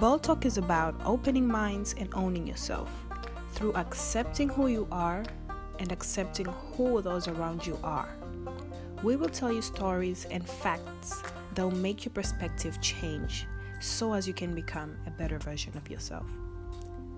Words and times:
Bold 0.00 0.22
Talk 0.22 0.46
is 0.46 0.56
about 0.56 0.98
opening 1.04 1.46
minds 1.46 1.94
and 1.98 2.08
owning 2.14 2.46
yourself 2.46 2.90
through 3.52 3.74
accepting 3.74 4.48
who 4.48 4.68
you 4.68 4.88
are 4.90 5.22
and 5.78 5.92
accepting 5.92 6.46
who 6.46 7.02
those 7.02 7.28
around 7.28 7.66
you 7.66 7.78
are. 7.84 8.08
We 9.02 9.16
will 9.16 9.28
tell 9.28 9.52
you 9.52 9.60
stories 9.60 10.26
and 10.30 10.48
facts 10.48 11.22
that 11.54 11.62
will 11.62 11.70
make 11.76 12.06
your 12.06 12.14
perspective 12.14 12.80
change 12.80 13.46
so 13.78 14.14
as 14.14 14.26
you 14.26 14.32
can 14.32 14.54
become 14.54 14.96
a 15.06 15.10
better 15.10 15.38
version 15.38 15.76
of 15.76 15.90
yourself. 15.90 16.24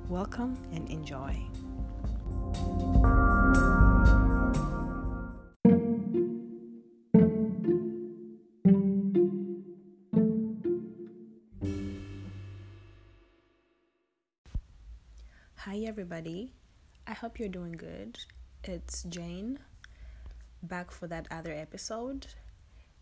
Welcome 0.09 0.59
and 0.73 0.89
enjoy. 0.91 1.41
Hi, 15.73 15.79
everybody. 15.87 16.53
I 17.07 17.15
hope 17.15 17.39
you're 17.39 17.49
doing 17.49 17.73
good. 17.73 18.19
It's 18.63 19.05
Jane 19.05 19.59
back 20.63 20.91
for 20.91 21.07
that 21.07 21.27
other 21.31 21.55
episode. 21.55 22.27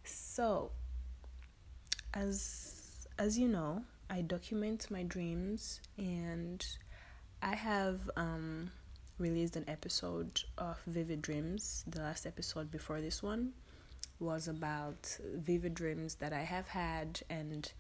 So, 0.05 0.71
as 2.15 3.09
as 3.19 3.37
you 3.37 3.49
know, 3.49 3.83
I 4.09 4.21
document 4.21 4.89
my 4.89 5.03
dreams 5.03 5.81
and 5.99 6.65
I 7.43 7.57
have 7.57 8.09
um, 8.17 8.71
released 9.19 9.57
an 9.57 9.65
episode 9.67 10.41
of 10.57 10.79
Vivid 10.87 11.23
Dreams. 11.23 11.83
The 11.89 12.03
last 12.03 12.25
episode 12.25 12.71
before 12.71 13.01
this 13.01 13.21
one 13.21 13.53
was 14.21 14.47
about 14.47 15.19
vivid 15.35 15.75
dreams 15.75 16.15
that 16.21 16.33
I 16.33 16.43
have 16.43 16.69
had 16.69 17.21
and 17.29 17.73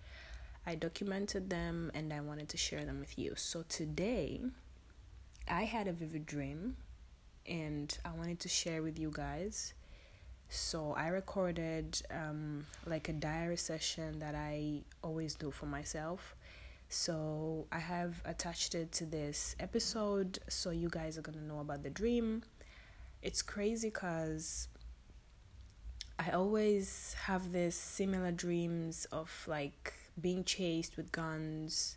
I 0.66 0.74
documented 0.74 1.48
them 1.48 1.92
and 1.94 2.12
I 2.12 2.20
wanted 2.22 2.48
to 2.48 2.56
share 2.56 2.84
them 2.84 2.98
with 2.98 3.16
you. 3.16 3.34
So 3.36 3.62
today 3.68 4.40
I 5.50 5.64
had 5.64 5.88
a 5.88 5.92
vivid 5.92 6.26
dream 6.26 6.76
and 7.44 7.96
I 8.04 8.12
wanted 8.12 8.38
to 8.40 8.48
share 8.48 8.82
with 8.82 9.00
you 9.00 9.10
guys. 9.12 9.74
So 10.48 10.94
I 10.96 11.08
recorded 11.08 12.00
um, 12.10 12.66
like 12.86 13.08
a 13.08 13.12
diary 13.12 13.56
session 13.56 14.20
that 14.20 14.36
I 14.36 14.82
always 15.02 15.34
do 15.34 15.50
for 15.50 15.66
myself. 15.66 16.36
So 16.88 17.66
I 17.72 17.80
have 17.80 18.22
attached 18.24 18.76
it 18.76 18.92
to 18.92 19.04
this 19.04 19.56
episode 19.58 20.38
so 20.48 20.70
you 20.70 20.88
guys 20.88 21.18
are 21.18 21.22
gonna 21.22 21.42
know 21.42 21.58
about 21.58 21.82
the 21.82 21.90
dream. 21.90 22.42
It's 23.20 23.42
crazy 23.42 23.88
because 23.88 24.68
I 26.18 26.30
always 26.30 27.16
have 27.24 27.50
this 27.50 27.74
similar 27.74 28.30
dreams 28.30 29.04
of 29.06 29.30
like 29.48 29.94
being 30.20 30.44
chased 30.44 30.96
with 30.96 31.10
guns 31.10 31.96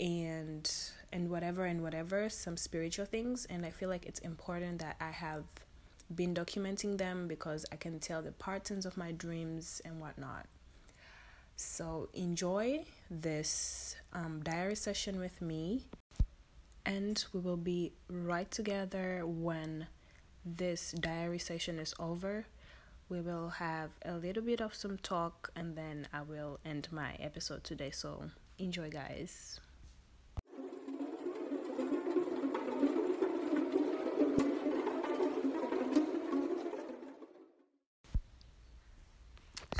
and 0.00 0.70
and 1.12 1.30
whatever 1.30 1.64
and 1.64 1.82
whatever 1.82 2.28
some 2.28 2.56
spiritual 2.56 3.06
things. 3.06 3.46
And 3.50 3.64
i 3.64 3.70
feel 3.70 3.88
like 3.88 4.06
it's 4.06 4.20
important 4.20 4.80
that 4.80 4.96
i 5.00 5.10
have 5.10 5.44
been 6.14 6.34
documenting 6.34 6.98
them 6.98 7.28
because 7.28 7.66
i 7.72 7.76
can 7.76 7.98
tell 7.98 8.22
the 8.22 8.32
patterns 8.32 8.86
of 8.86 8.96
my 8.96 9.12
dreams 9.12 9.80
and 9.84 10.00
whatnot. 10.00 10.46
So 11.56 12.08
enjoy 12.14 12.84
this 13.10 13.96
um, 14.12 14.42
diary 14.44 14.76
session 14.76 15.18
with 15.18 15.42
me. 15.42 15.82
And 16.86 17.22
we 17.32 17.40
will 17.40 17.56
be 17.56 17.92
right 18.08 18.50
together 18.50 19.22
when 19.26 19.88
this 20.44 20.92
diary 20.92 21.38
session 21.38 21.78
is 21.78 21.94
over. 21.98 22.46
We 23.08 23.20
will 23.20 23.48
have 23.48 23.90
a 24.04 24.12
little 24.12 24.42
bit 24.42 24.60
of 24.60 24.74
some 24.74 24.98
talk 24.98 25.50
and 25.56 25.76
then 25.76 26.06
i 26.12 26.22
will 26.22 26.60
end 26.64 26.88
my 26.92 27.14
episode 27.18 27.64
today. 27.64 27.90
So 27.90 28.30
enjoy 28.58 28.90
guys 28.90 29.60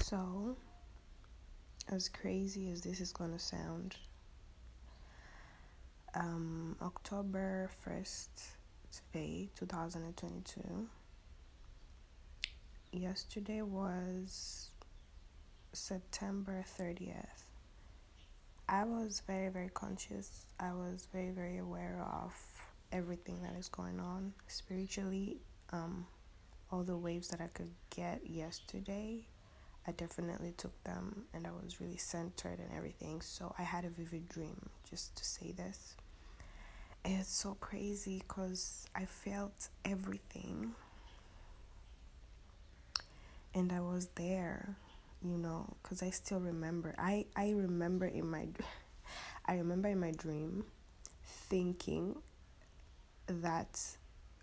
So, 0.09 0.57
as 1.93 2.09
crazy 2.09 2.71
as 2.71 2.81
this 2.81 2.99
is 2.99 3.13
going 3.13 3.33
to 3.33 3.39
sound, 3.39 3.95
um, 6.15 6.77
October 6.81 7.69
1st, 7.87 8.29
today, 8.91 9.51
2022, 9.55 10.89
yesterday 12.91 13.61
was 13.61 14.71
September 15.75 16.65
30th. 16.79 17.43
I 18.67 18.85
was 18.85 19.23
very, 19.27 19.51
very 19.51 19.69
conscious. 19.75 20.47
I 20.59 20.73
was 20.73 21.07
very, 21.13 21.33
very 21.33 21.59
aware 21.59 22.03
of 22.25 22.33
everything 22.93 23.43
that 23.43 23.59
is 23.59 23.69
going 23.69 24.01
on 24.01 24.33
spiritually. 24.47 25.37
Um, 25.71 26.07
all 26.73 26.83
the 26.83 26.97
waves 26.97 27.29
that 27.29 27.43
I 27.43 27.49
could 27.49 27.75
get 27.91 28.23
yesterday 28.27 29.27
I 29.88 29.93
definitely 29.93 30.53
took 30.54 30.84
them 30.84 31.25
and 31.32 31.47
I 31.47 31.50
was 31.50 31.81
really 31.81 31.97
centered 31.97 32.59
and 32.59 32.69
everything. 32.76 33.22
So 33.22 33.54
I 33.59 33.62
had 33.62 33.87
a 33.87 33.88
vivid 33.88 34.28
dream, 34.28 34.69
just 34.88 35.16
to 35.16 35.25
say 35.25 35.53
this. 35.53 35.97
And 37.06 37.19
it's 37.19 37.32
so 37.32 37.56
crazy 37.59 38.19
because 38.19 38.87
I 38.94 39.06
felt 39.06 39.71
everything. 39.87 40.72
And 43.54 43.72
I 43.72 43.81
was 43.81 44.09
there, 44.16 44.77
you 45.25 45.38
know, 45.38 45.75
because 45.82 46.03
I 46.03 46.10
still 46.10 46.41
remember. 46.41 46.94
I, 46.98 47.25
I 47.34 47.53
remember 47.53 48.04
in 48.04 48.31
my 48.31 48.47
I 49.47 49.54
remember 49.54 49.88
in 49.88 50.00
my 50.00 50.10
dream 50.10 50.65
thinking 51.25 52.15
that 53.27 53.81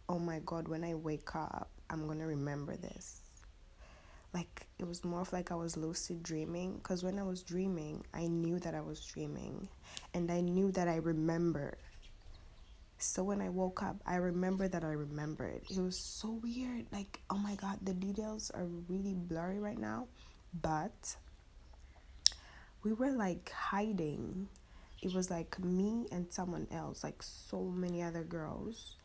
oh 0.09 0.17
my 0.17 0.39
god 0.43 0.67
when 0.67 0.83
I 0.83 0.95
wake 0.95 1.35
up 1.35 1.69
I'm 1.89 2.07
gonna 2.07 2.25
remember 2.25 2.75
this 2.75 3.24
like 4.35 4.67
it 4.79 4.85
was 4.85 5.05
more 5.05 5.21
of 5.21 5.31
like 5.31 5.49
I 5.49 5.55
was 5.55 5.77
lucid 5.77 6.21
dreaming 6.21 6.75
because 6.75 7.05
when 7.05 7.17
I 7.17 7.23
was 7.23 7.41
dreaming, 7.41 8.03
I 8.13 8.27
knew 8.27 8.59
that 8.59 8.75
I 8.75 8.81
was 8.81 8.99
dreaming 8.99 9.69
and 10.13 10.29
I 10.29 10.41
knew 10.41 10.71
that 10.73 10.89
I 10.89 10.97
remembered. 10.97 11.77
So 12.97 13.23
when 13.23 13.41
I 13.41 13.47
woke 13.47 13.81
up, 13.81 13.95
I 14.05 14.15
remember 14.15 14.67
that 14.67 14.83
I 14.83 14.91
remembered. 14.91 15.61
It 15.69 15.79
was 15.79 15.97
so 15.97 16.39
weird. 16.43 16.85
Like, 16.91 17.21
oh 17.29 17.37
my 17.37 17.55
god, 17.55 17.79
the 17.81 17.93
details 17.93 18.51
are 18.51 18.65
really 18.89 19.13
blurry 19.13 19.59
right 19.59 19.77
now, 19.77 20.07
but 20.61 21.15
we 22.83 22.91
were 22.91 23.11
like 23.11 23.49
hiding. 23.51 24.49
It 25.01 25.13
was 25.13 25.31
like 25.31 25.57
me 25.63 26.07
and 26.11 26.27
someone 26.29 26.67
else, 26.71 27.05
like 27.05 27.23
so 27.23 27.61
many 27.61 28.03
other 28.03 28.23
girls 28.23 28.97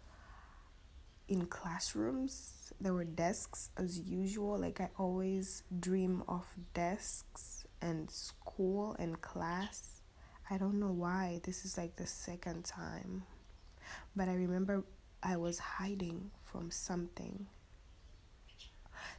in 1.28 1.46
classrooms 1.46 2.59
there 2.80 2.94
were 2.94 3.04
desks 3.04 3.70
as 3.76 3.98
usual. 4.00 4.58
Like 4.58 4.80
I 4.80 4.90
always 4.98 5.62
dream 5.78 6.22
of 6.28 6.46
desks 6.74 7.66
and 7.80 8.10
school 8.10 8.96
and 8.98 9.20
class. 9.20 10.02
I 10.50 10.58
don't 10.58 10.80
know 10.80 10.92
why. 10.92 11.40
This 11.44 11.64
is 11.64 11.76
like 11.78 11.96
the 11.96 12.06
second 12.06 12.64
time. 12.64 13.24
But 14.16 14.28
I 14.28 14.34
remember 14.34 14.84
I 15.22 15.36
was 15.36 15.58
hiding 15.58 16.30
from 16.44 16.70
something. 16.70 17.46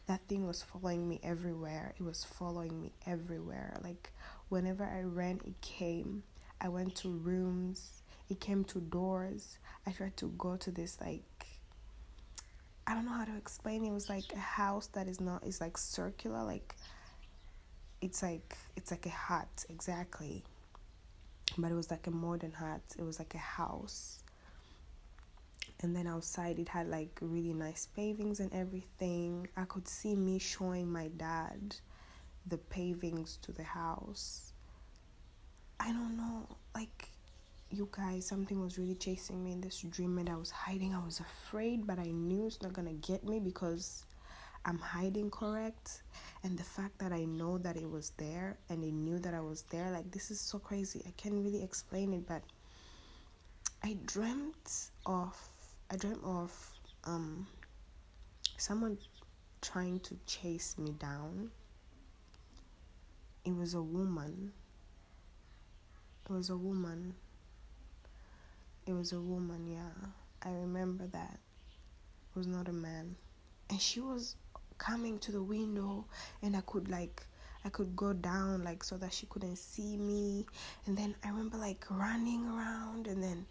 That 0.07 0.22
thing 0.28 0.45
was 0.47 0.61
following 0.61 1.07
me 1.07 1.19
everywhere. 1.23 1.94
It 1.97 2.03
was 2.03 2.23
following 2.23 2.81
me 2.81 2.94
everywhere. 3.06 3.78
Like 3.84 4.11
whenever 4.50 4.84
I 4.84 5.01
ran, 5.01 5.40
it 5.45 5.59
came. 5.61 6.23
I 6.59 6.69
went 6.69 6.95
to 6.97 7.09
rooms. 7.09 8.03
It 8.29 8.40
came 8.40 8.63
to 8.66 8.79
doors. 8.79 9.57
I 9.85 9.91
tried 9.91 10.17
to 10.17 10.28
go 10.38 10.56
to 10.57 10.72
this 10.72 11.00
like 11.01 11.23
I 12.91 12.94
don't 12.94 13.06
know 13.06 13.13
how 13.13 13.24
to 13.24 13.38
explain. 13.38 13.85
It 13.85 13.94
was 13.94 14.09
like 14.09 14.34
a 14.34 14.40
house 14.40 14.88
that 14.88 15.07
is 15.07 15.22
not 15.22 15.46
is 15.46 15.62
like 15.62 15.78
circular, 15.78 16.44
like 16.44 16.75
it's 18.02 18.22
like 18.22 18.57
it's 18.75 18.91
like 18.91 19.06
a 19.06 19.09
hut 19.09 19.66
exactly, 19.70 20.43
but 21.58 21.72
it 21.72 21.73
was 21.73 21.90
like 21.90 22.08
a 22.08 22.11
modern 22.11 22.52
hut. 22.52 22.82
It 22.99 23.03
was 23.03 23.17
like 23.17 23.34
a 23.34 23.38
house, 23.38 24.23
and 25.82 25.96
then 25.96 26.05
outside 26.05 26.59
it 26.59 26.67
had 26.67 26.90
like 26.90 27.17
really 27.22 27.53
nice 27.53 27.88
pavings 27.96 28.41
and 28.41 28.53
everything. 28.53 29.47
I 29.55 29.64
could 29.64 29.87
see 29.87 30.14
me 30.14 30.37
showing 30.37 30.91
my 30.91 31.08
dad 31.16 31.78
the 32.46 32.58
pavings 32.58 33.37
to 33.44 33.53
the 33.53 33.64
house. 33.64 34.52
I 35.79 35.94
don't 35.94 36.17
know, 36.17 36.46
like 36.76 37.08
you 37.72 37.88
guys, 37.91 38.26
something 38.26 38.59
was 38.62 38.78
really 38.78 38.96
chasing 38.96 39.44
me 39.44 39.52
in 39.53 39.62
this 39.62 39.79
dream 39.82 40.18
and 40.18 40.29
I 40.29 40.35
was 40.35 40.52
hiding. 40.52 40.94
I 40.94 41.03
was 41.03 41.20
afraid, 41.20 41.88
but 41.88 42.00
I 42.00 42.12
knew 42.12 42.47
it's 42.47 42.62
not 42.62 42.73
gonna 42.73 42.94
get 42.94 43.23
me 43.23 43.40
because 43.40 44.06
I'm 44.66 44.78
hiding 44.79 45.29
correct. 45.32 46.03
And 46.44 46.58
the 46.58 46.64
fact 46.64 46.97
that 47.00 47.12
I 47.14 47.26
know 47.26 47.58
that 47.59 47.78
it 47.78 47.90
was 47.90 48.12
there 48.18 48.58
and 48.70 48.84
they 48.84 48.91
knew 48.91 49.20
that 49.20 49.34
I 49.34 49.41
was 49.41 49.64
there, 49.64 49.91
like 49.91 50.12
this 50.12 50.32
is 50.32 50.40
so 50.40 50.59
crazy. 50.59 51.03
I 51.08 51.12
can't 51.18 51.35
really 51.35 51.64
explain 51.64 52.14
it, 52.14 52.28
but 52.28 52.44
I 53.84 53.97
dreamt 54.06 54.91
of 55.06 55.35
I 55.91 55.97
dreamt 55.97 56.23
of 56.23 56.52
um 57.03 57.47
someone 58.58 58.97
trying 59.62 60.00
to 60.02 60.18
chase 60.26 60.78
me 60.78 60.91
down. 60.94 61.52
It 63.46 63.56
was 63.56 63.76
a 63.76 63.82
woman 63.84 64.52
It 66.26 66.32
was 66.32 66.50
a 66.50 66.58
woman. 66.58 67.14
It 68.85 68.93
was 68.93 69.11
a 69.11 69.19
woman, 69.19 69.67
yeah. 69.67 70.09
I 70.43 70.51
remember 70.51 71.05
that. 71.07 71.37
It 72.33 72.37
was 72.37 72.47
not 72.47 72.67
a 72.67 72.73
man. 72.73 73.16
And 73.69 73.79
she 73.79 73.99
was 73.99 74.35
coming 74.81 75.19
to 75.19 75.31
the 75.31 75.43
window 75.43 76.03
and 76.41 76.55
I 76.55 76.61
could 76.61 76.89
like 76.89 77.23
I 77.63 77.69
could 77.69 77.95
go 77.95 78.13
down 78.13 78.63
like 78.63 78.83
so 78.83 78.97
that 78.97 79.13
she 79.13 79.28
couldn't 79.28 79.57
see 79.57 79.95
me. 79.95 80.47
And 80.87 80.97
then 80.97 81.13
I 81.23 81.29
remember 81.29 81.57
like 81.57 81.85
running 81.91 82.47
around 82.47 83.05
and 83.05 83.22
then 83.22 83.45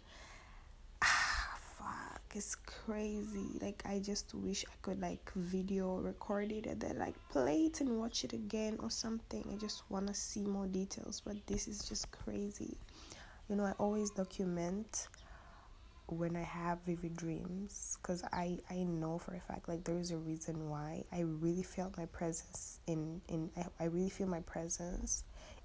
ah 1.01 1.57
fuck 1.77 2.21
it's 2.35 2.55
crazy. 2.55 3.57
Like 3.61 3.81
I 3.85 3.99
just 3.99 4.33
wish 4.33 4.65
I 4.67 4.75
could 4.81 4.99
like 4.99 5.31
video 5.33 5.95
record 5.99 6.51
it 6.51 6.65
and 6.65 6.81
then 6.81 6.99
like 6.99 7.15
play 7.29 7.67
it 7.67 7.79
and 7.79 7.97
watch 7.97 8.25
it 8.25 8.33
again 8.33 8.77
or 8.83 8.89
something. 8.89 9.47
I 9.49 9.55
just 9.55 9.83
wanna 9.89 10.13
see 10.13 10.43
more 10.43 10.67
details, 10.67 11.21
but 11.25 11.37
this 11.47 11.69
is 11.69 11.87
just 11.87 12.11
crazy. 12.11 12.77
You 13.47 13.55
know, 13.55 13.63
I 13.63 13.71
always 13.79 14.11
document 14.11 15.07
when 16.11 16.35
I 16.35 16.43
have 16.43 16.79
vivid 16.85 17.15
dreams 17.15 17.97
because 18.01 18.23
I, 18.33 18.59
I 18.69 18.83
know 18.83 19.17
for 19.17 19.33
a 19.33 19.39
fact 19.39 19.69
like 19.69 19.83
there 19.83 19.97
is 19.97 20.11
a 20.11 20.17
reason 20.17 20.69
why. 20.69 21.05
I 21.11 21.21
really 21.21 21.63
felt 21.63 21.97
my 21.97 22.05
presence 22.07 22.79
in 22.87 23.21
in 23.27 23.49
I, 23.57 23.65
I 23.79 23.85
really 23.85 24.09
feel 24.09 24.27
my 24.27 24.41
presence 24.41 25.23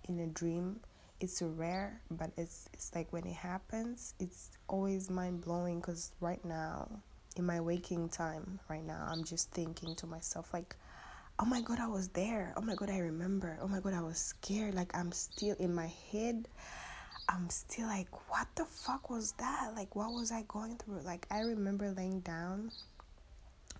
in 0.09 0.21
a 0.21 0.27
dream. 0.27 0.81
It's 1.21 1.41
rare 1.43 2.01
but 2.11 2.31
it's 2.37 2.69
it's 2.73 2.95
like 2.95 3.13
when 3.13 3.27
it 3.27 3.35
happens 3.35 4.15
it's 4.21 4.51
always 4.69 5.09
mind 5.09 5.41
blowing 5.41 5.81
because 5.81 6.13
right 6.21 6.45
now 6.45 6.89
in 7.37 7.45
my 7.47 7.61
waking 7.61 8.11
time 8.11 8.61
right 8.69 8.85
now 8.85 9.07
I'm 9.11 9.25
just 9.25 9.51
thinking 9.51 9.95
to 9.97 10.07
myself 10.07 10.53
like 10.53 10.77
oh 11.39 11.45
my 11.45 11.61
god 11.61 11.79
I 11.81 11.87
was 11.89 12.09
there. 12.09 12.55
Oh 12.57 12.63
my 12.63 12.75
god 12.75 12.91
I 12.91 12.99
remember. 12.99 13.59
Oh 13.61 13.69
my 13.69 13.81
god 13.81 13.95
I 13.95 14.03
was 14.03 14.19
scared. 14.19 14.75
Like 14.75 14.97
I'm 14.97 15.13
still 15.13 15.57
in 15.59 15.75
my 15.75 15.93
head 16.13 16.49
I'm 17.29 17.51
still 17.51 17.89
like, 17.89 18.09
what 18.31 18.47
the 18.55 18.65
fuck 18.65 19.11
was 19.11 19.33
that? 19.33 19.73
Like, 19.75 19.97
what 19.97 20.13
was 20.13 20.31
I 20.31 20.45
going 20.47 20.77
through? 20.77 21.01
Like, 21.01 21.27
I 21.31 21.41
remember 21.41 21.91
laying 21.91 22.21
down 22.21 22.71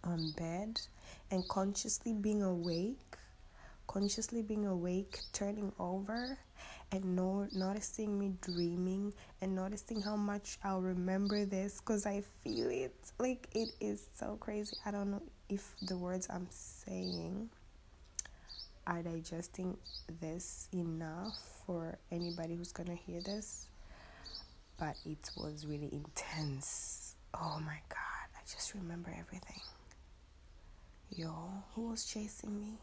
on 0.03 0.33
bed 0.37 0.81
and 1.31 1.47
consciously 1.49 2.13
being 2.13 2.43
awake, 2.43 3.17
consciously 3.87 4.43
being 4.43 4.67
awake, 4.67 5.21
turning 5.33 5.73
over 5.79 6.39
and 6.93 7.17
no, 7.17 7.47
noticing 7.53 8.19
me 8.19 8.33
dreaming 8.41 9.13
and 9.41 9.55
noticing 9.55 10.01
how 10.01 10.17
much 10.17 10.59
I'll 10.65 10.83
remember 10.83 11.45
this 11.45 11.81
because 11.81 12.05
I 12.07 12.23
feel 12.43 12.69
it. 12.71 12.95
Like, 13.19 13.49
it 13.53 13.71
is 13.81 14.09
so 14.15 14.37
crazy. 14.41 14.77
I 14.85 14.91
don't 14.91 15.11
know 15.13 15.23
if 15.49 15.75
the 15.83 15.97
words 15.97 16.27
I'm 16.31 16.49
saying 16.51 17.49
are 18.87 19.03
digesting 19.03 19.77
this 20.21 20.69
enough 20.73 21.37
for 21.67 21.99
anybody 22.11 22.55
who's 22.55 22.73
gonna 22.73 22.95
hear 22.95 23.21
this, 23.21 23.69
but 24.79 24.97
it 25.05 25.31
was 25.37 25.67
really 25.67 25.91
intense. 25.93 27.15
Oh 27.35 27.59
my 27.65 27.79
god, 27.89 28.29
I 28.35 28.41
just 28.51 28.75
remember 28.75 29.11
everything. 29.19 29.61
Yo, 31.11 31.33
who 31.75 31.89
was 31.91 32.05
chasing 32.05 32.61
me? 32.61 32.79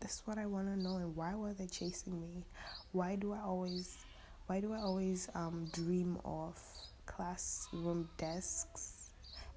That's 0.00 0.22
what 0.26 0.38
I 0.38 0.46
want 0.46 0.68
to 0.68 0.80
know. 0.80 0.96
And 0.96 1.14
why 1.16 1.34
were 1.34 1.52
they 1.52 1.66
chasing 1.66 2.20
me? 2.20 2.44
Why 2.92 3.16
do 3.16 3.32
I 3.32 3.40
always, 3.40 3.96
why 4.46 4.60
do 4.60 4.72
I 4.72 4.78
always 4.78 5.28
um, 5.34 5.68
dream 5.72 6.18
of 6.24 6.58
classroom 7.06 8.08
desks 8.16 8.97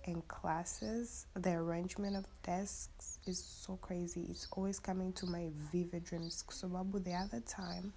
and 0.05 0.27
classes, 0.27 1.27
the 1.35 1.51
arrangement 1.51 2.15
of 2.15 2.25
desks 2.43 3.19
is 3.27 3.43
so 3.43 3.77
crazy. 3.77 4.27
It's 4.29 4.47
always 4.51 4.79
coming 4.79 5.13
to 5.13 5.25
my 5.25 5.49
vivid 5.71 6.03
dreams. 6.03 6.43
So, 6.49 6.67
Babu, 6.67 6.99
the 6.99 7.13
other 7.13 7.41
time 7.41 7.93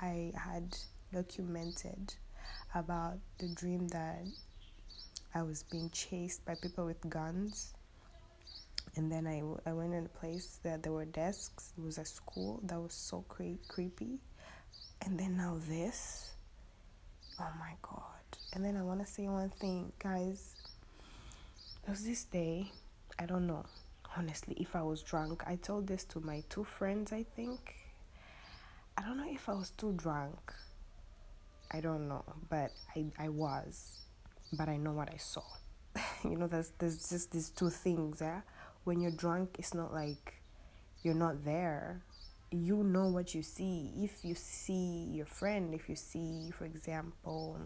I 0.00 0.32
had 0.36 0.76
documented 1.12 2.14
about 2.74 3.18
the 3.38 3.48
dream 3.48 3.88
that 3.88 4.24
I 5.34 5.42
was 5.42 5.62
being 5.62 5.90
chased 5.90 6.44
by 6.44 6.54
people 6.60 6.86
with 6.86 7.08
guns. 7.08 7.72
And 8.96 9.12
then 9.12 9.26
I, 9.26 9.42
I 9.68 9.72
went 9.72 9.94
in 9.94 10.06
a 10.06 10.18
place 10.20 10.58
that 10.62 10.82
there 10.82 10.92
were 10.92 11.04
desks. 11.04 11.72
It 11.76 11.84
was 11.84 11.98
a 11.98 12.04
school 12.04 12.60
that 12.64 12.80
was 12.80 12.94
so 12.94 13.24
cre- 13.28 13.60
creepy. 13.68 14.18
And 15.02 15.18
then 15.18 15.36
now 15.36 15.58
this. 15.68 16.30
Oh 17.38 17.52
my 17.60 17.74
god. 17.82 18.02
And 18.54 18.64
then 18.64 18.76
I 18.76 18.82
want 18.82 19.00
to 19.00 19.06
say 19.06 19.28
one 19.28 19.50
thing, 19.60 19.92
guys 19.98 20.55
was 21.88 22.04
this 22.04 22.24
day, 22.24 22.72
I 23.18 23.26
don't 23.26 23.46
know, 23.46 23.64
honestly, 24.16 24.56
if 24.58 24.74
I 24.74 24.82
was 24.82 25.02
drunk. 25.02 25.44
I 25.46 25.56
told 25.56 25.86
this 25.86 26.04
to 26.06 26.20
my 26.20 26.42
two 26.48 26.64
friends, 26.64 27.12
I 27.12 27.24
think. 27.36 27.74
I 28.98 29.02
don't 29.02 29.18
know 29.18 29.30
if 29.30 29.48
I 29.48 29.52
was 29.52 29.70
too 29.70 29.92
drunk. 29.92 30.52
I 31.70 31.80
don't 31.80 32.08
know, 32.08 32.24
but 32.48 32.72
I, 32.96 33.06
I 33.18 33.28
was. 33.28 34.00
But 34.52 34.68
I 34.68 34.76
know 34.76 34.92
what 34.92 35.12
I 35.12 35.16
saw. 35.16 35.42
you 36.24 36.36
know, 36.36 36.46
there's, 36.46 36.72
there's 36.78 37.08
just 37.08 37.30
these 37.30 37.50
two 37.50 37.70
things, 37.70 38.18
yeah? 38.20 38.40
When 38.84 39.00
you're 39.00 39.10
drunk, 39.10 39.56
it's 39.58 39.74
not 39.74 39.92
like 39.92 40.34
you're 41.02 41.14
not 41.14 41.44
there. 41.44 42.02
You 42.50 42.82
know 42.82 43.08
what 43.08 43.34
you 43.34 43.42
see. 43.42 43.92
If 43.96 44.24
you 44.24 44.34
see 44.34 45.10
your 45.12 45.26
friend, 45.26 45.74
if 45.74 45.88
you 45.88 45.96
see, 45.96 46.50
for 46.50 46.64
example, 46.64 47.58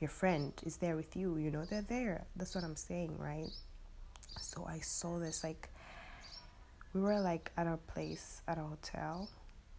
your 0.00 0.10
friend 0.10 0.52
is 0.64 0.76
there 0.78 0.96
with 0.96 1.16
you, 1.16 1.36
you 1.36 1.50
know, 1.50 1.64
they're 1.64 1.82
there. 1.82 2.26
That's 2.36 2.54
what 2.54 2.64
I'm 2.64 2.76
saying, 2.76 3.16
right? 3.18 3.50
So 4.40 4.66
I 4.68 4.78
saw 4.80 5.18
this 5.18 5.44
like 5.44 5.68
we 6.92 7.00
were 7.00 7.20
like 7.20 7.50
at 7.56 7.66
a 7.66 7.76
place 7.92 8.42
at 8.46 8.58
a 8.58 8.62
hotel. 8.62 9.28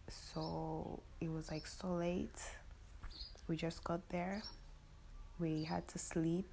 So 0.08 1.00
it 1.20 1.30
was 1.30 1.50
like 1.50 1.66
so 1.66 1.88
late. 1.94 2.40
We 3.48 3.56
just 3.56 3.82
got 3.84 4.08
there. 4.08 4.42
We 5.38 5.64
had 5.64 5.86
to 5.88 5.98
sleep 5.98 6.48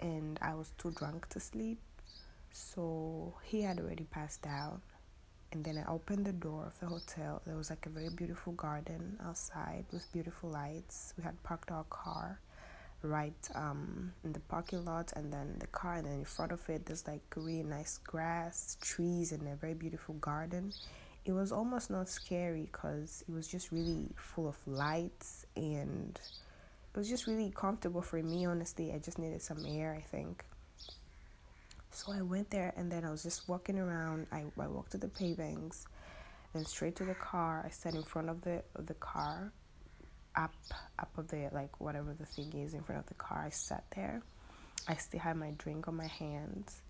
and 0.00 0.38
I 0.42 0.54
was 0.54 0.72
too 0.78 0.90
drunk 0.92 1.28
to 1.30 1.40
sleep. 1.40 1.78
So 2.52 3.34
he 3.44 3.62
had 3.62 3.78
already 3.78 4.04
passed 4.04 4.46
out. 4.46 4.80
And 5.52 5.64
then 5.64 5.76
I 5.78 5.90
opened 5.90 6.24
the 6.24 6.32
door 6.32 6.64
of 6.66 6.80
the 6.80 6.86
hotel. 6.86 7.42
There 7.46 7.56
was 7.56 7.70
like 7.70 7.86
a 7.86 7.90
very 7.90 8.08
beautiful 8.08 8.54
garden 8.54 9.18
outside 9.24 9.84
with 9.92 10.10
beautiful 10.12 10.50
lights. 10.50 11.12
We 11.18 11.24
had 11.24 11.40
parked 11.42 11.70
our 11.70 11.84
car 11.84 12.40
right 13.02 13.48
um, 13.54 14.12
in 14.24 14.32
the 14.32 14.40
parking 14.40 14.84
lot 14.84 15.12
and 15.16 15.32
then 15.32 15.56
the 15.58 15.66
car 15.68 15.94
and 15.94 16.06
then 16.06 16.14
in 16.14 16.24
front 16.24 16.52
of 16.52 16.68
it 16.68 16.86
there's 16.86 17.06
like 17.06 17.22
really 17.36 17.62
nice 17.62 17.98
grass 17.98 18.76
trees 18.80 19.32
and 19.32 19.46
a 19.48 19.56
very 19.56 19.74
beautiful 19.74 20.14
garden 20.16 20.72
it 21.24 21.32
was 21.32 21.52
almost 21.52 21.90
not 21.90 22.08
scary 22.08 22.68
because 22.70 23.24
it 23.28 23.32
was 23.32 23.46
just 23.48 23.72
really 23.72 24.08
full 24.16 24.48
of 24.48 24.56
lights 24.66 25.46
and 25.56 26.20
it 26.94 26.98
was 26.98 27.08
just 27.08 27.26
really 27.26 27.52
comfortable 27.54 28.02
for 28.02 28.22
me 28.22 28.46
honestly 28.46 28.92
i 28.92 28.98
just 28.98 29.18
needed 29.18 29.42
some 29.42 29.64
air 29.66 29.96
i 29.98 30.00
think 30.00 30.44
so 31.94 32.12
i 32.12 32.20
went 32.20 32.50
there 32.50 32.72
and 32.76 32.90
then 32.90 33.04
i 33.04 33.10
was 33.10 33.22
just 33.22 33.48
walking 33.48 33.78
around 33.78 34.26
i, 34.32 34.44
I 34.58 34.66
walked 34.66 34.92
to 34.92 34.98
the 34.98 35.08
pavings 35.08 35.86
then 36.54 36.64
straight 36.64 36.96
to 36.96 37.04
the 37.04 37.14
car 37.14 37.62
i 37.66 37.70
sat 37.70 37.94
in 37.94 38.02
front 38.02 38.28
of 38.28 38.42
the 38.42 38.62
of 38.76 38.86
the 38.86 38.94
car 38.94 39.52
up 40.36 40.54
up 40.98 41.10
of 41.16 41.28
the 41.28 41.48
like 41.52 41.80
whatever 41.80 42.14
the 42.18 42.26
thing 42.26 42.52
is 42.54 42.74
in 42.74 42.82
front 42.82 43.00
of 43.00 43.06
the 43.06 43.14
car. 43.14 43.44
I 43.46 43.50
sat 43.50 43.84
there. 43.94 44.22
I 44.88 44.94
still 44.96 45.20
had 45.20 45.36
my 45.36 45.52
drink 45.58 45.88
on 45.88 45.96
my 45.96 46.06
hands. 46.06 46.82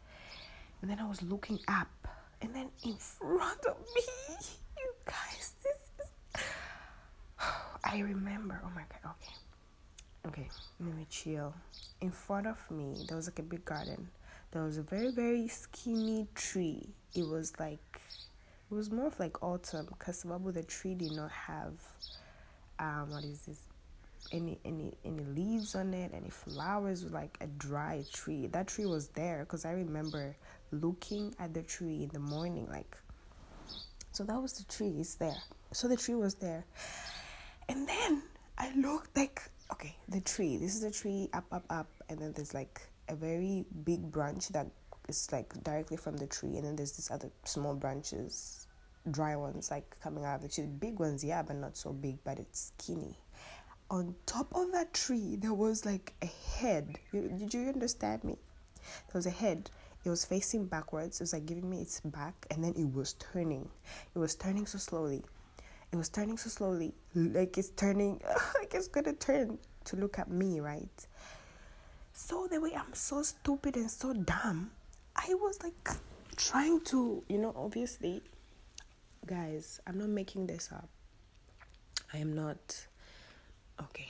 And 0.81 0.91
then 0.91 0.99
I 0.99 1.09
was 1.09 1.23
looking 1.23 1.59
up 1.69 2.09
and 2.41 2.55
then 2.55 2.69
in 2.85 2.97
front 2.97 3.65
of 3.67 3.77
me, 3.95 4.03
you 4.79 4.93
guys, 5.05 5.55
this 5.63 6.05
is 6.05 6.43
I 7.85 8.01
remember, 8.01 8.61
oh 8.65 8.71
my 8.75 8.83
god, 8.83 9.13
okay. 9.13 9.35
Okay, 10.25 10.49
let 10.81 10.95
me 10.97 11.07
chill. 11.11 11.53
In 12.01 12.11
front 12.11 12.47
of 12.47 12.59
me, 12.71 13.05
there 13.09 13.17
was 13.17 13.27
like 13.27 13.41
a 13.41 13.43
big 13.43 13.65
garden. 13.65 14.09
There 14.53 14.63
was 14.63 14.77
a 14.77 14.83
very, 14.83 15.11
very 15.11 15.49
skinny 15.49 16.29
tree. 16.35 16.91
It 17.15 17.27
was 17.27 17.53
like 17.59 18.01
it 18.71 18.75
was 18.75 18.91
more 18.91 19.07
of 19.07 19.19
like 19.19 19.43
autumn 19.43 19.87
because 19.87 20.23
the 20.23 20.63
tree 20.63 20.95
did 20.95 21.13
not 21.13 21.31
have 21.31 21.75
um, 22.79 23.11
what 23.11 23.25
is 23.25 23.41
this? 23.47 23.61
Any 24.31 24.59
any 24.65 24.93
any 25.05 25.25
leaves 25.25 25.75
on 25.75 25.95
it? 25.95 26.13
Any 26.15 26.31
flowers? 26.31 27.11
Like 27.11 27.37
a 27.41 27.47
dry 27.47 28.05
tree. 28.13 28.47
That 28.47 28.67
tree 28.67 28.87
was 28.87 29.09
there 29.09 29.41
because 29.41 29.65
I 29.65 29.73
remember 29.73 30.37
looking 30.71 31.35
at 31.39 31.55
the 31.55 31.63
tree 31.63 32.03
in 32.03 32.09
the 32.09 32.19
morning. 32.19 32.67
Like, 32.71 32.97
so 34.13 34.25
that 34.25 34.41
was 34.41 34.53
the 34.55 34.65
tree. 34.65 34.97
It's 34.99 35.15
there. 35.15 35.43
So 35.73 35.89
the 35.89 35.97
tree 35.97 36.15
was 36.15 36.35
there, 36.35 36.65
and 37.69 37.89
then 37.89 38.23
I 38.59 38.73
looked 38.75 39.17
like 39.17 39.43
okay, 39.73 39.97
the 40.09 40.21
tree. 40.21 40.57
This 40.57 40.75
is 40.75 40.83
the 40.83 40.91
tree 40.91 41.29
up 41.33 41.47
up 41.53 41.65
up, 41.71 41.89
and 42.09 42.19
then 42.19 42.33
there's 42.33 42.55
like 42.55 42.81
a 43.13 43.17
very 43.17 43.65
big 43.85 44.11
branch 44.11 44.49
that 44.49 44.67
is 45.09 45.31
like 45.31 45.53
directly 45.63 45.97
from 45.97 46.17
the 46.17 46.27
tree, 46.27 46.57
and 46.57 46.65
then 46.65 46.77
there's 46.77 46.93
these 46.93 47.11
other 47.11 47.31
small 47.45 47.75
branches 47.75 48.67
dry 49.11 49.35
ones 49.35 49.71
like 49.71 49.97
coming 50.01 50.25
out 50.25 50.37
of 50.37 50.43
the 50.43 50.49
tree. 50.49 50.67
Big 50.67 50.99
ones, 50.99 51.25
yeah, 51.25 51.43
but 51.43 51.57
not 51.57 51.77
so 51.77 51.93
big, 51.93 52.19
but 52.25 52.39
it's 52.39 52.73
skinny. 52.79 53.17
On 53.91 54.15
top 54.27 54.55
of 54.55 54.73
that 54.73 54.95
tree, 54.95 55.37
there 55.37 55.53
was 55.53 55.85
like 55.85 56.15
a 56.23 56.31
head. 56.57 56.97
Did 57.13 57.53
you 57.53 57.69
understand 57.69 58.25
me? 58.25 58.39
There 59.09 59.19
was 59.19 59.27
a 59.27 59.31
head. 59.31 59.71
It 60.05 60.11
was 60.11 60.25
facing 60.25 60.67
backwards. 60.67 61.21
It 61.21 61.25
was 61.25 61.33
like 61.33 61.47
giving 61.47 61.69
me 61.69 61.81
its 61.81 62.01
back, 62.01 62.47
and 62.51 62.65
then 62.65 62.75
it 62.77 62.93
was 62.93 63.15
turning. 63.15 63.69
It 64.15 64.19
was 64.19 64.35
turning 64.35 64.67
so 64.67 64.79
slowly. 64.79 65.23
it 65.93 65.97
was 65.97 66.09
turning 66.09 66.39
so 66.39 66.49
slowly, 66.49 66.95
like 67.15 67.59
it's 67.59 67.71
turning, 67.71 68.21
like 68.59 68.73
it's 68.75 68.89
gonna 68.89 69.13
turn 69.13 69.59
to 69.85 69.97
look 69.97 70.19
at 70.19 70.31
me, 70.31 70.61
right? 70.61 71.07
So 72.25 72.47
the 72.47 72.61
way 72.61 72.73
I'm 72.73 72.95
so 72.95 73.25
stupid 73.25 73.75
and 73.77 73.91
so 73.91 74.13
dumb, 74.13 74.71
I 75.17 75.35
was 75.35 75.61
like 75.61 75.89
trying 76.37 76.81
to, 76.83 77.25
you 77.29 77.37
know, 77.37 77.53
obviously, 77.57 78.23
guys, 79.27 79.81
I'm 79.89 79.99
not 79.99 80.09
making 80.09 80.47
this 80.47 80.71
up. 80.71 80.89
I 82.15 82.19
am 82.19 82.33
not, 82.33 82.87
okay, 83.83 84.07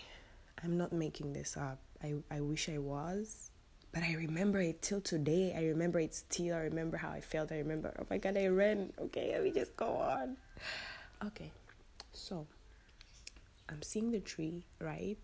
I'm 0.62 0.76
not 0.76 0.92
making 0.92 1.32
this 1.32 1.56
up. 1.56 1.78
I, 2.04 2.16
I 2.30 2.42
wish 2.42 2.68
I 2.68 2.76
was, 2.76 3.50
but 3.92 4.02
I 4.02 4.12
remember 4.12 4.60
it 4.60 4.82
till 4.82 5.00
today. 5.00 5.54
I 5.56 5.64
remember 5.64 5.98
it 5.98 6.14
still. 6.14 6.54
I 6.54 6.64
remember 6.64 6.98
how 6.98 7.10
I 7.10 7.22
felt. 7.22 7.50
I 7.50 7.56
remember, 7.56 7.94
oh 7.98 8.04
my 8.10 8.18
God, 8.18 8.36
I 8.36 8.48
ran. 8.48 8.92
Okay, 9.00 9.30
let 9.32 9.42
me 9.42 9.52
just 9.52 9.74
go 9.74 9.86
on. 9.86 10.36
Okay, 11.24 11.50
so 12.12 12.46
I'm 13.70 13.80
seeing 13.80 14.10
the 14.10 14.20
tree, 14.20 14.64
right? 14.80 15.18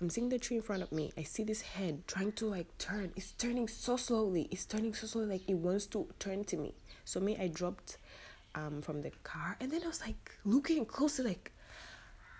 I'm 0.00 0.10
seeing 0.10 0.28
the 0.28 0.38
tree 0.38 0.56
in 0.56 0.62
front 0.62 0.82
of 0.82 0.92
me. 0.92 1.12
I 1.16 1.22
see 1.22 1.44
this 1.44 1.62
head 1.62 2.06
trying 2.06 2.32
to 2.32 2.46
like 2.46 2.76
turn. 2.78 3.12
It's 3.16 3.32
turning 3.32 3.68
so 3.68 3.96
slowly. 3.96 4.48
It's 4.50 4.64
turning 4.64 4.94
so 4.94 5.06
slowly, 5.06 5.28
like 5.28 5.48
it 5.48 5.54
wants 5.54 5.86
to 5.86 6.08
turn 6.18 6.44
to 6.44 6.56
me. 6.56 6.74
So 7.04 7.20
me, 7.20 7.36
I 7.38 7.48
dropped 7.48 7.98
um 8.54 8.82
from 8.82 9.02
the 9.02 9.10
car, 9.22 9.56
and 9.60 9.70
then 9.70 9.82
I 9.84 9.88
was 9.88 10.00
like 10.00 10.32
looking 10.44 10.84
closer, 10.84 11.22
like, 11.22 11.52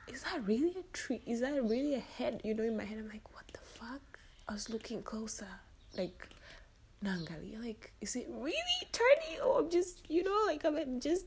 is 0.09 0.23
that 0.25 0.47
really 0.47 0.71
a 0.79 0.85
tree? 0.93 1.21
Is 1.27 1.41
that 1.41 1.53
really 1.63 1.95
a 1.95 2.01
head? 2.01 2.41
You 2.45 2.55
know, 2.55 2.65
in 2.65 2.77
my 2.77 2.85
head, 2.85 2.99
I'm 2.99 3.09
like, 3.09 3.33
what 3.35 3.47
the 3.53 3.61
fuck? 3.61 4.19
I 4.49 4.53
was 4.53 4.71
looking 4.71 5.03
closer, 5.03 5.49
like. 5.97 6.29
Nangali, 7.03 7.59
like, 7.65 7.95
is 8.03 8.15
it 8.15 8.29
really 8.29 8.81
turning? 8.93 9.41
Or 9.43 9.61
I'm 9.61 9.71
just, 9.71 10.03
you 10.11 10.23
know, 10.23 10.43
like 10.47 10.67
I'm 10.67 11.01
just 11.01 11.25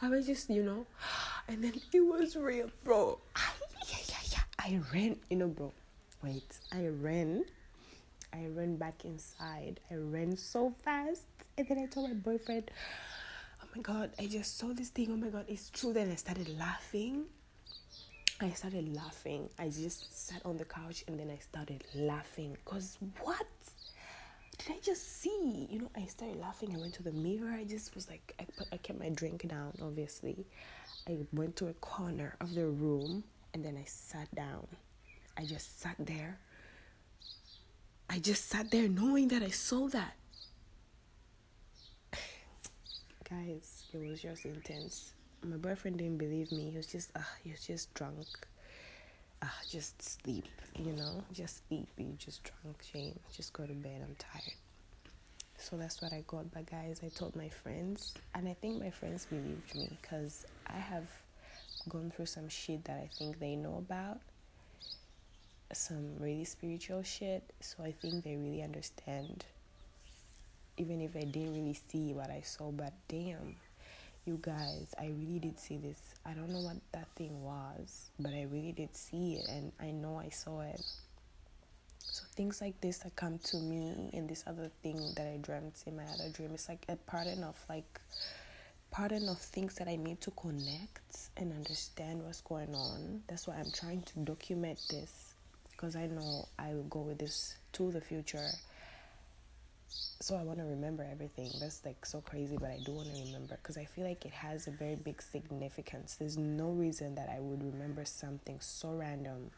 I 0.00 0.08
was 0.08 0.26
just, 0.26 0.48
you 0.50 0.62
know, 0.62 0.86
and 1.48 1.62
then 1.62 1.74
it 1.92 2.00
was 2.00 2.34
real, 2.34 2.70
bro. 2.82 3.18
I. 3.36 3.42
I 4.64 4.80
ran, 4.94 5.16
you 5.28 5.36
know, 5.36 5.48
bro. 5.48 5.72
Wait, 6.22 6.60
I 6.72 6.86
ran. 6.86 7.44
I 8.32 8.46
ran 8.54 8.76
back 8.76 9.04
inside. 9.04 9.80
I 9.90 9.96
ran 9.96 10.36
so 10.36 10.72
fast. 10.84 11.22
And 11.58 11.68
then 11.68 11.78
I 11.78 11.86
told 11.86 12.08
my 12.08 12.14
boyfriend, 12.14 12.70
oh 13.62 13.66
my 13.74 13.82
God, 13.82 14.10
I 14.18 14.26
just 14.26 14.58
saw 14.58 14.68
this 14.72 14.90
thing. 14.90 15.08
Oh 15.10 15.16
my 15.16 15.28
God, 15.28 15.46
it's 15.48 15.68
true. 15.70 15.92
Then 15.92 16.10
I 16.10 16.14
started 16.14 16.56
laughing. 16.58 17.24
I 18.40 18.50
started 18.50 18.94
laughing. 18.94 19.48
I 19.58 19.68
just 19.68 20.28
sat 20.28 20.40
on 20.44 20.56
the 20.56 20.64
couch 20.64 21.04
and 21.08 21.18
then 21.18 21.30
I 21.30 21.38
started 21.38 21.84
laughing. 21.94 22.56
Because 22.64 22.98
what? 23.20 23.46
did 24.58 24.76
I 24.76 24.78
just 24.80 25.20
see? 25.20 25.66
You 25.70 25.80
know, 25.80 25.90
I 25.96 26.06
started 26.06 26.38
laughing. 26.38 26.74
I 26.74 26.78
went 26.78 26.94
to 26.94 27.02
the 27.02 27.12
mirror. 27.12 27.52
I 27.52 27.64
just 27.64 27.94
was 27.94 28.08
like, 28.08 28.34
I, 28.38 28.44
put, 28.56 28.68
I 28.72 28.76
kept 28.76 28.98
my 28.98 29.08
drink 29.08 29.46
down, 29.48 29.72
obviously. 29.82 30.46
I 31.08 31.18
went 31.32 31.56
to 31.56 31.68
a 31.68 31.72
corner 31.74 32.36
of 32.40 32.54
the 32.54 32.66
room 32.66 33.24
and 33.54 33.64
then 33.64 33.76
I 33.76 33.84
sat 33.84 34.32
down. 34.34 34.66
I 35.36 35.44
just 35.44 35.80
sat 35.80 35.96
there. 35.98 36.38
I 38.10 38.18
just 38.18 38.48
sat 38.48 38.70
there 38.70 38.88
knowing 38.88 39.28
that 39.28 39.42
I 39.42 39.48
saw 39.48 39.88
that. 39.88 40.14
Guys, 43.30 43.84
it 43.92 44.08
was 44.08 44.20
just 44.20 44.44
intense. 44.44 45.14
My 45.44 45.56
boyfriend 45.56 45.98
didn't 45.98 46.18
believe 46.18 46.52
me. 46.52 46.70
He 46.70 46.76
was 46.76 46.86
just, 46.86 47.10
uh, 47.16 47.20
he 47.42 47.50
was 47.50 47.66
just 47.66 47.92
drunk 47.94 48.26
uh, 49.42 49.46
just 49.68 50.00
sleep, 50.00 50.46
you 50.76 50.92
know, 50.92 51.22
just 51.32 51.66
sleep. 51.66 51.88
You 51.98 52.14
just 52.16 52.42
drunk, 52.44 52.80
shame. 52.92 53.18
Just 53.34 53.52
go 53.52 53.66
to 53.66 53.72
bed. 53.72 54.00
I'm 54.02 54.14
tired. 54.14 54.54
So 55.58 55.76
that's 55.76 56.00
what 56.00 56.12
I 56.12 56.22
got. 56.26 56.52
But 56.52 56.70
guys, 56.70 57.00
I 57.04 57.08
told 57.08 57.34
my 57.36 57.48
friends, 57.48 58.14
and 58.34 58.48
I 58.48 58.54
think 58.54 58.80
my 58.80 58.90
friends 58.90 59.26
believed 59.26 59.74
me 59.74 59.90
because 60.00 60.46
I 60.66 60.78
have 60.78 61.08
gone 61.88 62.12
through 62.14 62.26
some 62.26 62.48
shit 62.48 62.84
that 62.84 62.96
I 62.96 63.08
think 63.18 63.38
they 63.38 63.56
know 63.56 63.76
about, 63.78 64.20
some 65.72 66.16
really 66.18 66.44
spiritual 66.44 67.02
shit. 67.02 67.42
So 67.60 67.82
I 67.84 67.92
think 67.92 68.24
they 68.24 68.36
really 68.36 68.62
understand, 68.62 69.44
even 70.76 71.00
if 71.00 71.16
I 71.16 71.24
didn't 71.24 71.54
really 71.54 71.78
see 71.90 72.12
what 72.12 72.30
I 72.30 72.42
saw. 72.42 72.70
But 72.70 72.92
damn, 73.08 73.56
you 74.24 74.38
guys, 74.40 74.94
I 74.98 75.06
really 75.06 75.38
did 75.40 75.58
see 75.58 75.78
this. 75.78 76.00
I 76.24 76.32
don't 76.32 76.50
know 76.50 76.60
what 76.60 76.76
that 76.92 77.08
thing 77.16 77.42
was, 77.42 78.10
but 78.18 78.32
I 78.32 78.46
really 78.50 78.72
did 78.72 78.94
see 78.94 79.34
it 79.34 79.48
and 79.48 79.72
I 79.80 79.90
know 79.90 80.20
I 80.24 80.28
saw 80.28 80.60
it. 80.60 80.80
So 81.98 82.24
things 82.34 82.60
like 82.60 82.80
this 82.80 82.98
that 82.98 83.16
come 83.16 83.38
to 83.38 83.56
me 83.56 84.10
and 84.12 84.28
this 84.28 84.44
other 84.46 84.70
thing 84.82 85.00
that 85.16 85.26
I 85.26 85.38
dreamt 85.40 85.82
in 85.86 85.96
my 85.96 86.04
other 86.04 86.28
dream 86.30 86.54
is 86.54 86.68
like 86.68 86.84
a 86.88 86.96
pattern 86.96 87.42
of 87.42 87.56
like 87.68 88.00
pattern 88.92 89.28
of 89.28 89.38
things 89.38 89.74
that 89.76 89.88
I 89.88 89.96
need 89.96 90.20
to 90.20 90.30
connect 90.32 91.30
and 91.36 91.52
understand 91.52 92.22
what's 92.22 92.42
going 92.42 92.74
on. 92.74 93.22
That's 93.26 93.48
why 93.48 93.56
I'm 93.56 93.72
trying 93.72 94.02
to 94.02 94.18
document 94.20 94.78
this 94.88 95.34
because 95.72 95.96
I 95.96 96.06
know 96.06 96.46
I 96.58 96.74
will 96.74 96.84
go 96.84 97.00
with 97.00 97.18
this 97.18 97.56
to 97.72 97.90
the 97.90 98.00
future 98.00 98.50
so 100.22 100.36
I 100.36 100.42
want 100.42 100.58
to 100.58 100.64
remember 100.64 101.06
everything. 101.10 101.50
That's 101.60 101.84
like 101.84 102.06
so 102.06 102.20
crazy, 102.20 102.56
but 102.56 102.70
I 102.70 102.78
do 102.84 102.92
want 102.92 103.08
to 103.12 103.22
remember 103.24 103.56
because 103.56 103.76
I 103.76 103.84
feel 103.84 104.04
like 104.04 104.24
it 104.24 104.32
has 104.32 104.68
a 104.68 104.70
very 104.70 104.94
big 104.94 105.20
significance. 105.20 106.14
There's 106.14 106.38
no 106.38 106.70
reason 106.70 107.14
that 107.16 107.28
I 107.28 107.40
would 107.40 107.62
remember 107.62 108.04
something 108.04 108.58
so 108.60 108.92
random 108.92 109.50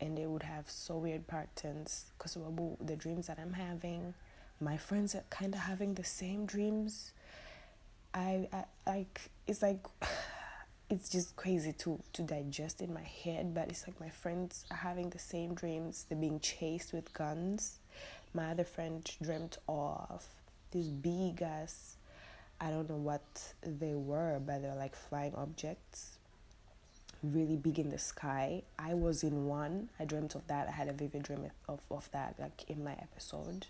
and 0.00 0.18
it 0.18 0.28
would 0.28 0.42
have 0.42 0.70
so 0.70 0.98
weird 0.98 1.26
patterns 1.26 2.06
because 2.16 2.38
the 2.80 2.96
dreams 2.96 3.26
that 3.26 3.38
I'm 3.38 3.52
having, 3.52 4.14
my 4.60 4.76
friends 4.76 5.14
are 5.14 5.24
kind 5.30 5.54
of 5.54 5.60
having 5.60 5.94
the 5.94 6.04
same 6.04 6.46
dreams. 6.46 7.12
I, 8.14 8.48
I 8.52 8.64
like 8.86 9.20
it's 9.46 9.60
like 9.62 9.84
it's 10.90 11.08
just 11.08 11.36
crazy 11.36 11.72
to 11.72 12.00
to 12.14 12.22
digest 12.22 12.80
in 12.80 12.94
my 12.94 13.02
head, 13.02 13.54
but 13.54 13.68
it's 13.68 13.86
like 13.86 14.00
my 14.00 14.10
friends 14.10 14.64
are 14.70 14.76
having 14.76 15.10
the 15.10 15.18
same 15.18 15.54
dreams. 15.54 16.06
They're 16.08 16.18
being 16.18 16.40
chased 16.40 16.92
with 16.92 17.12
guns 17.12 17.80
my 18.34 18.50
other 18.50 18.64
friend 18.64 19.08
dreamt 19.22 19.58
of 19.68 20.26
these 20.72 20.88
big 20.88 21.40
ass 21.40 21.96
I 22.60 22.70
don't 22.70 22.88
know 22.88 22.96
what 22.96 23.54
they 23.62 23.94
were, 23.94 24.40
but 24.44 24.62
they're 24.62 24.76
like 24.76 24.94
flying 24.94 25.34
objects, 25.34 26.16
really 27.22 27.56
big 27.56 27.80
in 27.80 27.90
the 27.90 27.98
sky. 27.98 28.62
I 28.78 28.94
was 28.94 29.24
in 29.24 29.46
one. 29.46 29.90
I 29.98 30.04
dreamt 30.04 30.36
of 30.36 30.46
that. 30.46 30.68
I 30.68 30.70
had 30.70 30.88
a 30.88 30.92
vivid 30.92 31.24
dream 31.24 31.50
of, 31.68 31.80
of 31.90 32.08
that, 32.12 32.36
like 32.38 32.64
in 32.68 32.82
my 32.82 32.92
episode, 32.92 33.66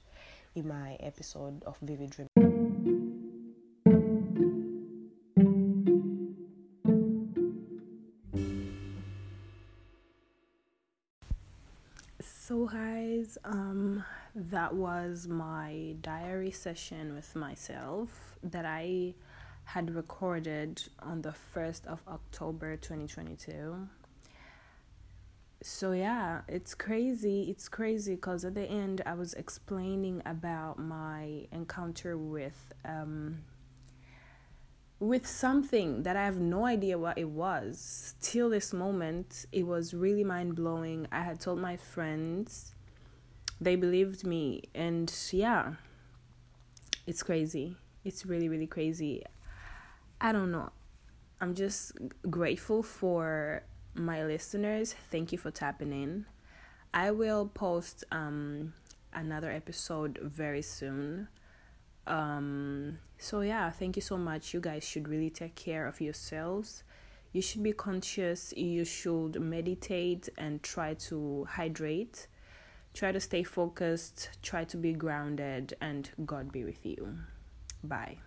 in 0.54 0.68
my 0.68 0.96
episode 1.00 1.62
of 1.64 1.78
Vivid 1.80 2.10
Dream. 2.10 2.28
So, 12.54 12.66
guys, 12.66 13.37
um, 13.44 14.04
that 14.32 14.73
was 14.73 15.26
my 15.26 15.96
diary 16.00 16.52
session 16.52 17.12
with 17.12 17.34
myself 17.34 18.37
that 18.44 18.64
I 18.64 19.14
had 19.64 19.92
recorded 19.92 20.80
on 21.00 21.23
the 21.23 21.34
1st 21.52 21.84
of 21.87 22.04
October 22.06 22.76
2022. 22.76 23.88
So, 25.62 25.90
yeah, 25.90 26.42
it's 26.46 26.76
crazy. 26.76 27.50
It's 27.50 27.68
crazy 27.68 28.14
because 28.14 28.44
at 28.44 28.54
the 28.54 28.70
end 28.70 29.02
I 29.04 29.14
was 29.14 29.34
explaining 29.34 30.23
about 30.25 30.78
my 30.78 31.49
encounter 31.50 32.16
with 32.16 32.73
um, 32.84 33.38
with 35.00 35.26
something 35.26 36.02
that 36.04 36.16
I 36.16 36.24
have 36.24 36.38
no 36.38 36.66
idea 36.66 36.98
what 36.98 37.18
it 37.18 37.28
was. 37.28 38.14
Till 38.20 38.48
this 38.48 38.72
moment, 38.72 39.46
it 39.52 39.64
was 39.64 39.92
really 39.92 40.24
mind 40.24 40.54
blowing. 40.54 41.06
I 41.10 41.22
had 41.22 41.40
told 41.40 41.58
my 41.58 41.76
friends, 41.76 42.74
they 43.60 43.76
believed 43.76 44.24
me, 44.24 44.62
and 44.74 45.12
yeah, 45.30 45.74
it's 47.06 47.22
crazy. 47.22 47.76
It's 48.04 48.26
really, 48.26 48.48
really 48.48 48.66
crazy. 48.66 49.22
I 50.20 50.32
don't 50.32 50.50
know. 50.50 50.70
I'm 51.40 51.54
just 51.54 51.92
grateful 52.30 52.82
for 52.82 53.62
my 53.94 54.24
listeners. 54.24 54.94
Thank 55.10 55.32
you 55.32 55.38
for 55.38 55.50
tapping 55.50 55.92
in. 55.92 56.26
I 56.92 57.10
will 57.10 57.46
post 57.46 58.04
um, 58.12 58.74
another 59.12 59.50
episode 59.50 60.18
very 60.22 60.62
soon. 60.62 61.28
Um, 62.06 62.99
so, 63.18 63.40
yeah, 63.40 63.70
thank 63.70 63.96
you 63.96 64.02
so 64.02 64.16
much. 64.16 64.52
You 64.54 64.61
guys 64.61 64.84
should 64.84 65.08
really 65.08 65.30
take 65.30 65.54
care 65.54 65.87
of 65.87 66.00
yourselves. 66.00 66.82
You 67.32 67.42
should 67.42 67.62
be 67.62 67.73
conscious. 67.73 68.52
You 68.56 68.84
should 68.84 69.40
meditate 69.40 70.28
and 70.38 70.62
try 70.62 70.94
to 71.08 71.46
hydrate. 71.50 72.28
Try 72.92 73.12
to 73.12 73.20
stay 73.20 73.42
focused. 73.42 74.30
Try 74.42 74.64
to 74.64 74.76
be 74.76 74.92
grounded. 74.92 75.75
And 75.80 76.11
God 76.25 76.52
be 76.52 76.64
with 76.64 76.84
you. 76.87 77.18
Bye. 77.82 78.18